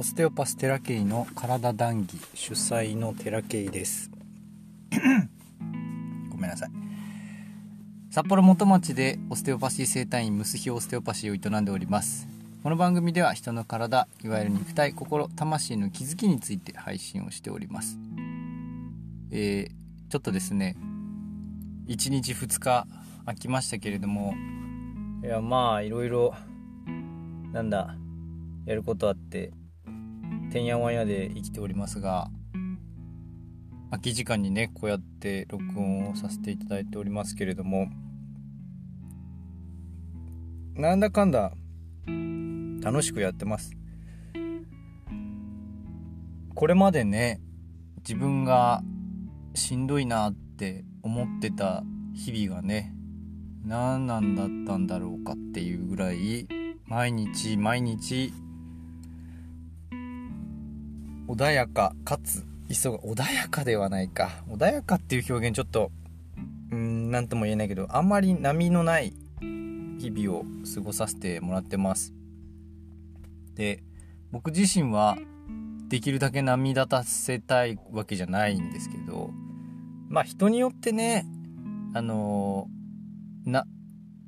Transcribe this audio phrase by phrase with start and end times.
[0.00, 4.12] オステオパステラケイの体談義主催のテラケイです。
[6.30, 6.70] ごめんなさい。
[8.08, 12.28] 札幌元町でオステオパシー生態院ムスヒオステオパシーを営んでおります。
[12.62, 17.98] この番組では人の体いわゆる肉体心魂の気づきについて配信をしております。
[19.32, 20.76] えー、ちょっとですね
[21.88, 22.86] 1日2日
[23.24, 24.36] 空きましたけれども
[25.24, 26.34] いやまあいろいろ
[27.52, 27.96] なんだ
[28.64, 29.50] やることあって
[30.48, 32.30] てんやわんやで生きておりますが
[33.90, 37.88] 空き時間にねこうやって録音をさせていただいておりますけれども
[40.74, 41.52] なんだかんだ
[42.80, 43.72] 楽しくやってます。
[46.54, 47.40] これまでね
[47.98, 48.82] 自分が
[49.54, 52.94] しんどいなって思ってた日々がね
[53.64, 56.48] 何なんだったんだろうかっていうぐらい
[56.86, 58.32] 毎日毎日
[61.28, 64.42] 穏やかかつ急が穏やかではないか。
[64.48, 65.90] 穏やかっていう表現ちょっと
[66.72, 72.14] うん何とも言えないけどあんまり波のない日々を過ごさせてもらってます。
[73.54, 73.82] で
[74.30, 75.18] 僕自身は
[75.88, 79.30] できるだけ波立たせたいわけじゃないんですけど
[80.08, 81.26] まあ人によってね
[81.94, 83.66] あのー、な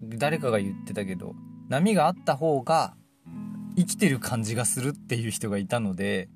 [0.02, 1.34] 誰かが言ってたけど
[1.68, 2.94] 波があった方が
[3.76, 6.28] 生きてる感じがするっていう人がいたので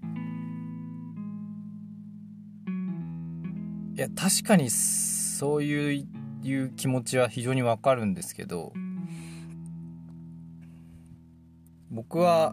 [3.95, 6.06] いや確かにそういう
[6.42, 8.73] いう気持ちは非常にわかるんですけど
[11.91, 12.53] 僕は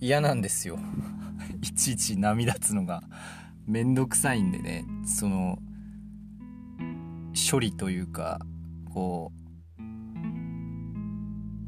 [0.00, 0.78] 嫌なんですよ。
[1.62, 3.02] いちいち波立つのが。
[3.66, 4.84] めんどくさいんでね。
[5.06, 5.58] その
[7.50, 8.40] 処理というか
[8.92, 9.32] こ
[9.78, 9.82] う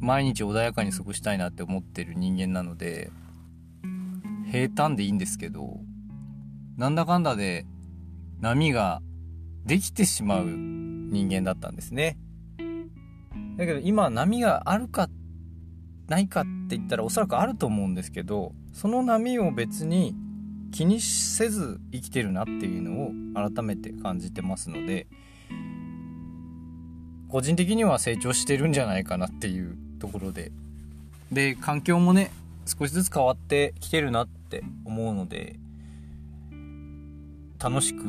[0.04, 3.10] 毎日穏やかに過ごしたいなって思ってる人間なので
[4.50, 5.80] 平坦でいいんですけど
[6.76, 7.66] なんだかんだで
[8.40, 9.00] 波が
[9.64, 12.18] できてしまう人間だったんですね。
[13.56, 15.08] だけど今波があるか
[16.08, 20.14] ないかって言ったらおそらくあると思うんですけどその波を別に
[20.72, 25.06] 気にせず生きてるなっていうのを改めて感じてますので
[27.28, 30.52] 個人的には成長してるんじゃないかなっていうところで
[31.32, 32.30] で環境もね
[32.66, 35.56] 少しずつ変わってきてるなって思うので
[37.68, 38.04] 楽しく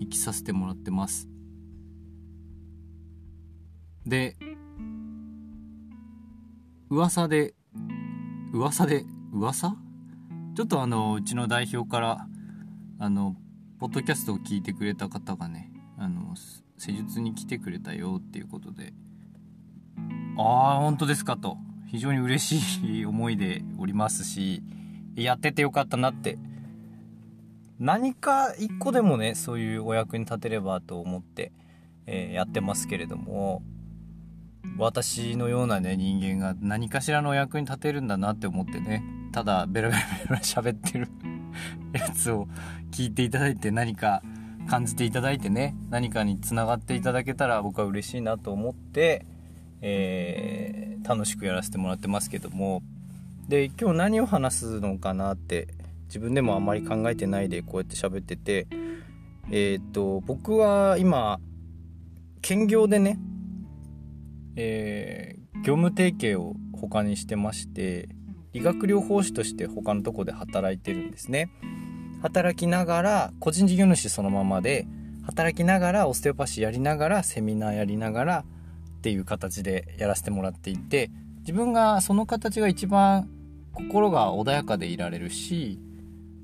[0.00, 1.28] 生きさせてもらってます。
[4.06, 4.34] で
[6.88, 7.52] 噂で
[8.50, 9.76] 噂で噂？
[10.56, 12.26] ちょっとあのうちの代表から
[12.98, 13.36] あの
[13.78, 16.34] ポッドキャストを聞いてくれた方がねあの
[16.78, 18.94] 施術に来てくれたよっていうことで。
[20.38, 21.58] ああ本当ですかと。
[21.88, 24.62] 非常に嬉しい思いでおりますし
[25.14, 26.38] やっててよかったなって
[27.82, 31.50] 何か一個でもねそういうお役に立てればと思って、
[32.06, 33.60] えー、やってますけれども
[34.78, 41.08] 私のようなね人間が何かしらのお役に立てるんだなって思ってねただベラベラベラ喋ってる
[41.92, 42.46] やつを
[42.92, 44.22] 聞いていただいて何か
[44.68, 49.26] 感じていただいてね何かにつながっていただけたら僕は嬉しいなと思って、
[49.80, 52.80] えー、楽しくやらせてもらってますけども。
[53.48, 55.66] で今日何を話すのかなって
[56.12, 58.66] 自分でもあまり考えてないでこうやって喋ってて。
[59.50, 61.40] えっ、と僕は今
[62.42, 63.18] 兼業でね、
[64.56, 68.08] えー、業務提携を他にしてまして
[68.52, 71.50] 理学療法士として他のとこで働いてるんですね。
[72.20, 74.86] 働きながら個人事業主そのままで
[75.24, 78.44] 働きながらオステオパシーやりながらセミナーやりながら
[78.98, 83.28] っていう形でやらせてもらっていて自分がその形が一番
[83.72, 85.80] 心が穏やかでいられるし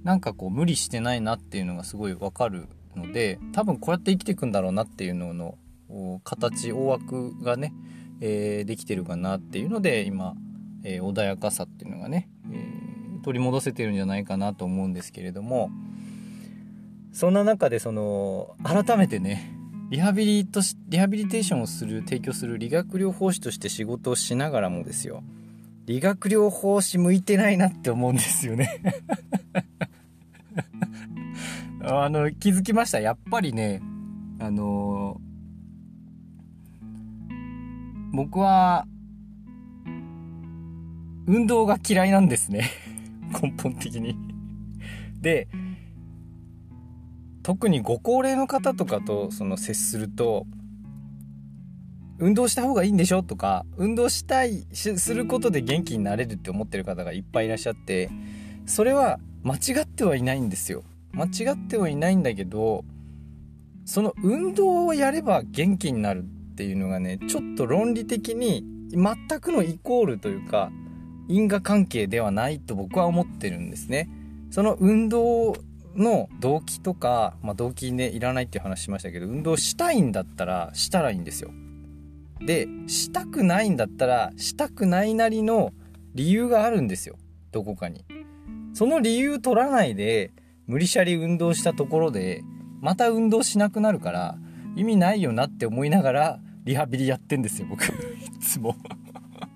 [0.05, 2.67] なんかこう無理してないなっていうのがすごいわかる
[2.97, 5.59] ので多分こうやって生きていくんだろうなっていうのの
[6.25, 7.73] 形大枠がね、
[8.21, 10.35] えー、できてるかなっていうので今、
[10.85, 15.71] えー、穏やかさっていうのがね、えー、取り戻せてるんじゃないかなと思うんですけれども
[17.13, 19.55] そんな中でその改めてね
[19.91, 25.23] リハビリとしリハビリテーションをする提供する理学療法士として仕事をしながらもですよ。
[25.87, 28.83] 理学療法士向いてないなって思うんですよね。
[31.91, 33.01] あの、気づきました？
[33.01, 33.81] やっぱりね、
[34.41, 38.87] あのー、僕は、
[41.27, 42.71] 運動が嫌いなんですね。
[43.43, 44.17] 根本的に。
[45.21, 45.49] で、
[47.43, 50.47] 特にご高齢の方とかとその接すると、
[52.19, 53.23] 運動した方がいいんでしょ？
[53.23, 58.11] とか運動したいしすることで元気になれるって思ってる方がいっぱいいらっしゃって
[58.67, 60.83] それは間違ってはいないんですよ
[61.19, 62.85] 間違ってはいないんだけど
[63.85, 66.23] その運動をやれば元気になる
[66.53, 70.71] っていうのがねちょっと論理的に全くのイコールというか
[71.27, 74.09] 因果関係ではないと僕は思ってるんですね。
[74.51, 75.57] その運動
[75.95, 81.51] の動機とか、まあ、動機ねいらないっていう話しましたけど運動したいんだったらしたらいいんですよ。
[82.41, 85.73] でしたくないんだったらしたくないなりの
[86.15, 87.17] 理由があるんですよ
[87.53, 88.05] どこかに。
[88.75, 90.31] その理由取らないで
[90.69, 92.45] 無理しゃり運動したところで
[92.81, 94.39] また運動しなくなるから
[94.77, 97.85] 意味ないよなって思いながらリハビリやってんですよ僕。
[97.89, 97.91] い
[98.39, 98.77] つも。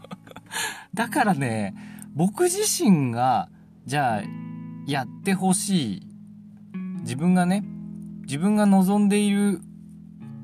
[0.94, 1.74] だからね
[2.14, 3.50] 僕自身が
[3.84, 4.22] じゃあ
[4.86, 6.06] やってほしい。
[7.02, 7.62] 自分がね
[8.22, 9.60] 自分が望んでいる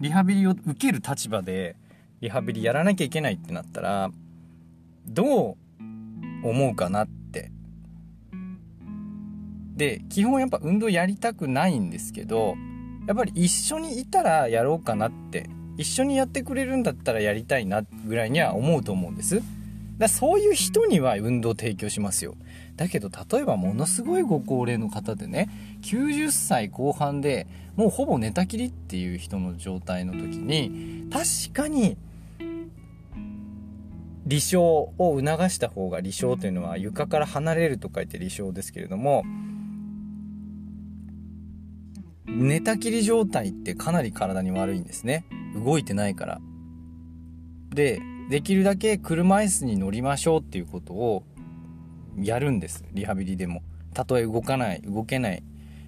[0.00, 1.76] リハビリを受ける立場で
[2.20, 4.10] リハビリやらなきゃいけないってなったら
[5.06, 5.56] ど
[6.44, 7.17] う思うかなって
[9.78, 12.56] で基本やっぱ運動やりたくないんですけど
[13.06, 15.48] やっぱり一緒にいたらやろうかなって
[15.78, 19.40] 一緒にやってくれるんだったらやりたいなぐらいには思うと思うんです。
[19.96, 22.34] だそういう人には運動提供しますよ。
[22.76, 25.48] だけど例えばものすごいご高齢の方でね
[25.82, 27.46] 90歳後半で
[27.76, 31.96] もうほぼ寝たきりっていう人の状態の時に確かに
[34.28, 39.24] 離床を促した方が離床というのは床から離れると書いて離床ですけれども
[42.28, 45.24] 寝たきり状態ってかなり体に悪いんですね。
[45.54, 46.40] 動いてないから。
[47.70, 51.24] でできるだけ車椅子に乗りましょうっていうことを
[52.16, 52.84] やるんです。
[52.92, 53.62] リハビリでも。
[53.94, 55.42] たとえ動かない動けない。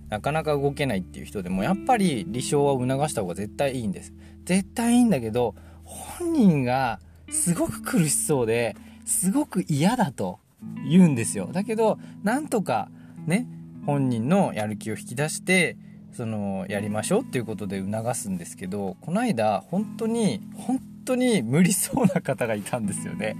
[0.08, 4.12] なかなか動けないっていう人でもやっぱり離床は促した方が絶対いいんです。
[4.44, 5.54] 絶対いいんだけど
[5.84, 6.98] 本人が
[7.30, 10.40] すごく苦しそうですごく嫌だと
[10.88, 11.48] 言うんですよ。
[11.52, 12.90] だけどなんとか
[13.26, 13.46] ね
[13.86, 15.76] 本人のやる気を引き出して
[16.12, 23.36] そのやりましょうっていうことで促すんですけどこの間本当に本当に無理そうな方がいたんですよね。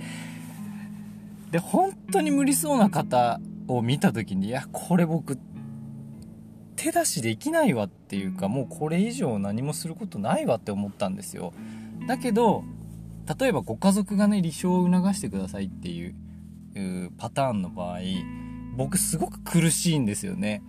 [1.51, 5.37] で本当に無理そうな方を見た時にいやこれ僕
[6.77, 11.53] 手出しできないわっていうかもうこれ以上何もすることないわって思ったんですよ。
[12.07, 12.65] だけど
[13.39, 16.15] 例えばご家族がね離床を促してくださいっていう
[17.19, 17.99] パターンの場合
[18.77, 20.63] 僕すごく苦しいんですよね。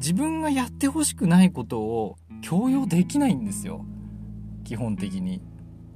[0.00, 3.84] 自分がやってほしくないことを強要できないんですよ。
[4.64, 5.42] 基本的に。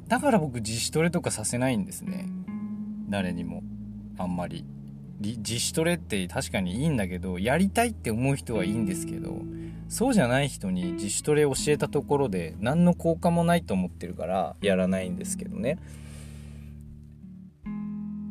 [0.08, 2.28] だから僕自主トレとかさせないんですね。
[3.08, 3.62] 誰にも。
[4.18, 4.66] あんまり。
[5.20, 9.42] 自主トレって確かにいいんだけどやりたいって思う人はいいんですけど
[9.88, 15.78] そうじゃない人に自主トレ教えたところで何の効果もないと思ってるからやらないんですけどね。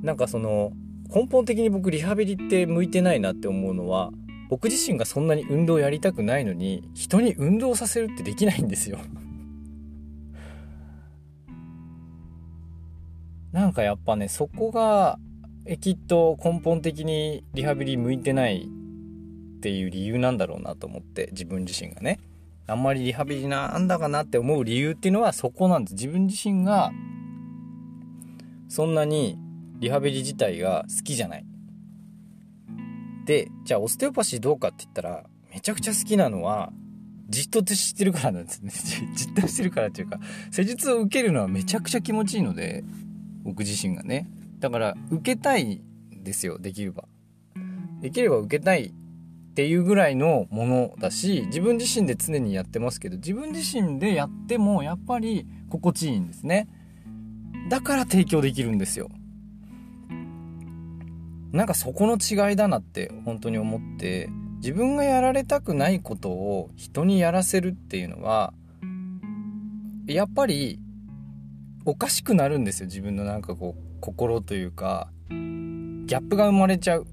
[0.03, 0.73] なんかその
[1.09, 4.11] 根本的に僕リハビリって向いてないなって思うのは
[4.53, 8.99] 僕自身がそんなに運動やりたくないのに人に運動させるってできないんですよ。
[13.51, 15.17] なんかやっぱねそこが
[15.65, 18.69] えきっと根本的にリハビリ向いてない
[19.57, 22.19] っていう理由なんだろうなと思って自分自身がね。
[22.67, 25.95] あんまりリハビリなんだかなって思う理由っていうのはそこなんです。
[25.95, 26.91] 自分自身が
[28.69, 29.39] そんなに
[29.79, 31.45] リハビリ自体が好きじゃない。
[33.25, 36.71] でじゃあオステオパシーどうかって言ったらめちゃくちゃ好きなのは
[37.29, 38.71] じっとしてるからなんですね。
[39.15, 40.19] じっとしてるからっていうか
[40.51, 42.83] 施術を受けるのはめちゃくちゃ気持ちいいので
[43.43, 44.29] 僕自身がね。
[44.59, 45.81] だから受けたい
[46.15, 47.05] んですよできれば。
[48.01, 48.93] できれば受けたい
[49.53, 56.67] っていうぐらいのものだし自分自身で常にやってますけど自分自身でやってもやっぱり心地いいんですね。
[57.69, 59.09] だから提供できるんですよ。
[61.53, 68.53] なんかそこの違いだなって本当に思って自分がやられたくないことを人にやらせるっていうのは
[70.07, 70.79] やっぱり
[71.85, 72.87] おかしくなるんですよ。
[72.87, 77.07] 自分のなんかこう心というかギャップが生まれちゃう。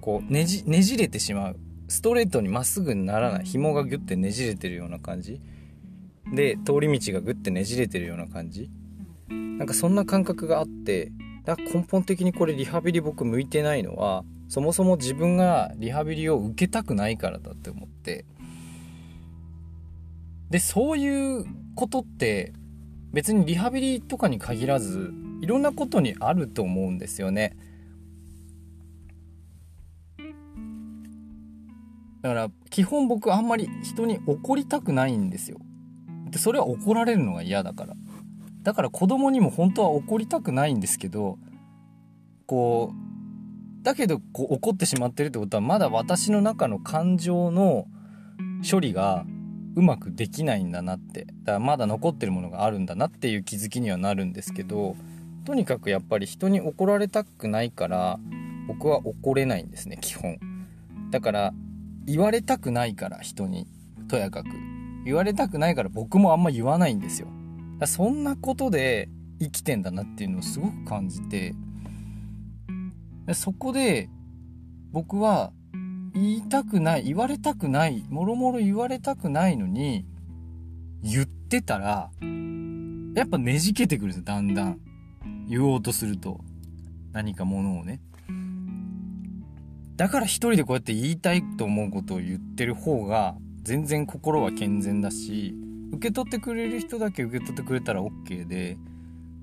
[0.00, 1.56] こうねじねじれてしまう。
[1.86, 3.44] ストレートにまっすぐにならない。
[3.44, 5.40] 紐がギュッてねじれてるような感じ。
[6.34, 8.68] で通り道がグッてねじれてるような感じ。
[9.28, 11.12] なんかそんな感覚があって
[11.48, 18.26] だから根本的にこれリハビリ僕向いてないのはそもそも自分がリハビリを受けたくないからだって思って
[20.50, 22.52] でそういうことって
[23.14, 27.56] 別にリハビリとかに限らずいろんなことにあると思うんですよね。
[32.20, 35.58] だから基本僕あんまり人に怒りたくないんですよ。
[36.30, 37.94] でそれは怒られるのが嫌だから。
[38.62, 41.38] だから子供にも本当は怒りたくないんですけど
[42.46, 47.86] こうだけどこう怒ってしまってるってことはまだ私の中の感情の
[48.68, 49.24] 処理が
[49.76, 51.24] うまくできないんだなって。
[51.24, 54.96] だからまだ残ってるものがあるんだなっていう気づきにはなるんですけど
[55.44, 58.18] とにかくやっぱり人に怒られたくないから
[58.66, 60.38] 僕は怒れないんですね基本。
[61.10, 61.54] だから
[62.04, 63.66] 言われたくないから人に。
[64.08, 64.48] とやかく。
[65.04, 67.28] 言われたくないから僕もあんま言わないんですよ。
[67.86, 69.08] そんなことで
[69.40, 71.54] 生きてんだなっていうのをすごく感じて
[73.34, 74.08] そこで
[74.90, 75.52] 僕は
[76.14, 80.04] 言いたくない言われたくないもろもろ言われたくないのに
[81.02, 82.10] 言ってたら
[83.14, 84.80] やっぱねじけてくるんですよだんだん。
[85.48, 86.40] 言おうとすると。
[87.12, 88.00] 何かものをね。
[89.96, 95.56] だから一人でこうやって言いたいと思うことを言ってる方が全然心は健全だし
[95.92, 98.76] 受け取ってくれる人だけ受け取ってくれたら OK で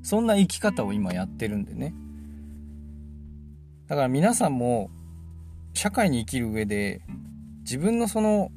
[0.03, 1.93] そんな生き方を今やってるんでね
[3.87, 4.89] だから皆さんも
[5.73, 7.01] 社会に生きる上で
[7.61, 8.51] 自分のその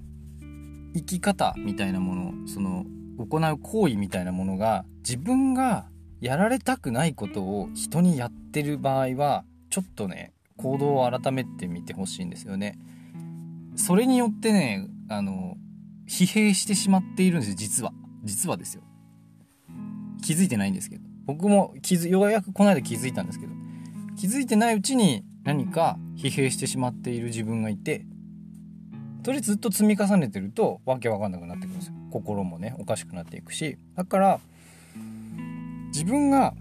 [0.95, 2.85] 生き方みたいなものその
[3.19, 5.89] 行う行為みたいなものが自分が
[6.21, 12.79] やられたくないことを人にやってる場合はちょっとね行動を改めてみてほしいんですよね。
[13.77, 15.57] それによってね、あの、
[16.09, 17.93] 疲弊してしまっているんですよ、実は。
[18.25, 18.83] 実はですよ。
[20.23, 21.05] 気づいてないんですけど。
[21.27, 23.53] 僕も気づ、ようやくこの間気づいたんですけど、
[24.17, 28.07] 気づいてないうちに何か疲弊してしまっている自分がいて、
[29.25, 31.95] それずっと積み重ねてるとわけわかんなくなってくるんですよ。
[32.11, 33.77] 心もね、おかしくなっていくし。
[33.95, 34.41] だから、
[35.89, 36.55] 自分が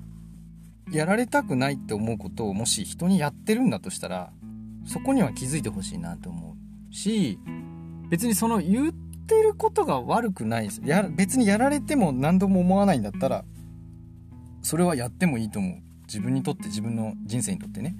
[0.92, 4.32] やられたくないって思うことをもし人にやってるんだとしたら
[4.86, 6.56] そこには気づいてほしいなと思
[6.92, 7.40] うし
[8.10, 8.94] 別にその言う
[9.28, 13.44] ってることが悪くないですや別にやられても何度も思わないんだったら
[14.62, 15.82] それはやってもいいと思う。
[16.08, 17.96] 自分にとって自分の人生にとってね。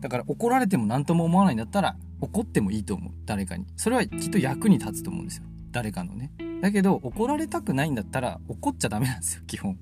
[0.00, 3.12] だから怒られても何とも思わないんだったら怒ってもいいと思う。
[3.24, 3.66] 誰かに。
[3.76, 5.44] それはきっと役に立つと思うんですよ。
[5.70, 6.32] 誰かのね。
[6.60, 9.42] だけど怒られたくないんだったら怒っちゃダメなんですよ。
[9.46, 9.78] 基本。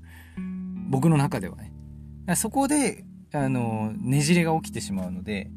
[0.89, 1.73] 僕の中ではね。
[2.37, 5.51] そこで、あの、ねじれが起きてしまうので、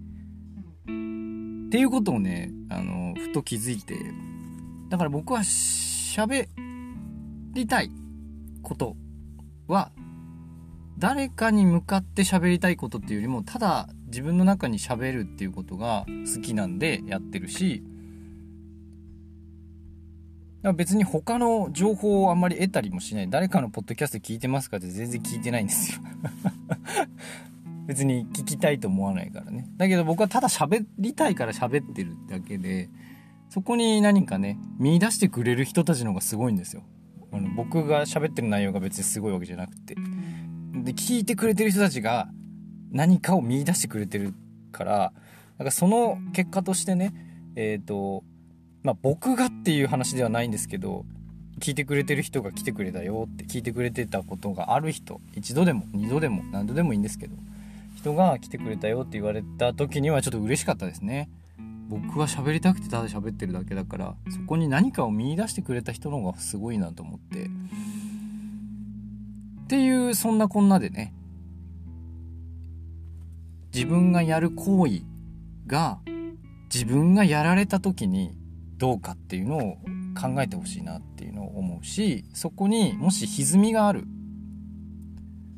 [0.84, 3.96] っていうことをね、あの、ふと気づいて、
[4.94, 6.48] だから僕は喋
[7.54, 7.90] りたい
[8.62, 8.96] こと
[9.68, 9.92] は、
[11.00, 17.82] 誰かに向かって喋りたいことっていうよりも、ただ自分の中に喋るっていうことが好きなんでやってるし、
[20.76, 23.30] 別に他の情報をあんまり得たりもしない。
[23.32, 26.02] 誰かのポッドキャスト聞いてますかって全然聞いてないんですよ
[27.88, 29.68] 別に聞きたいと思わないからね。
[29.78, 32.92] だけど僕はただ喋りたいから喋ってるだけで、
[33.54, 36.82] そこに何かね、見出してくれる人たちの方がすごいんですよ。
[37.32, 39.94] あの僕が喋ってる内容が別にすごいわけじゃなくて。
[39.94, 42.30] で、聞いてくれてる人たちが
[42.92, 44.34] 何かを見出してくれてる
[44.72, 45.14] から、
[45.60, 47.14] だかその結果としてね、
[47.56, 48.24] えっ、ー、と、
[48.82, 51.06] まあ、僕がっていう話ではないんですけど
[51.60, 57.36] 聞いてくれてる人が来てくれたよって聞いてくれてたことがある人一度でも二度でも何度でもいいんですけど
[57.96, 61.30] 人が来てくれたよって言われた時にはちょっと嬉しかったですね
[62.02, 67.50] 僕は喋りたくてただ喋ってるだけだからそこに何かを見いだしてくれた人の方がすごいなと思って。
[69.64, 71.14] っていうそんなこんなでね
[73.74, 75.02] 自分がやる行為
[75.66, 76.00] が
[76.72, 78.36] 自分がやられた時に
[78.78, 79.78] どうかっていうのを
[80.20, 84.04] 考えてほしいなっていうのを思うしそこにもし歪みがある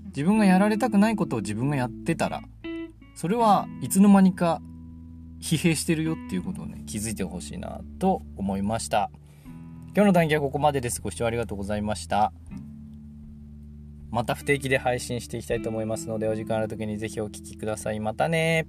[0.08, 2.42] 自分がやられたくないことを自分がやってたら
[3.16, 4.62] それはいつの間にか
[5.46, 9.12] 疲弊してるよっていうことをね気づいてほしいなと思いました。
[9.96, 11.02] 今日の談義はここまでです。
[11.02, 12.34] ご視聴ありがとうございました。
[14.10, 18.00] また不定期で配信していきたいと思いますのでお時間ある時に是非お聴きください。
[18.00, 18.66] またね